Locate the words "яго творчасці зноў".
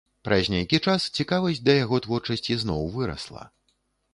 1.83-2.91